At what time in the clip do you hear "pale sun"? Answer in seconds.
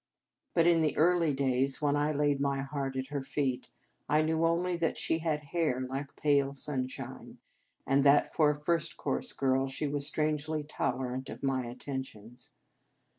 6.15-6.87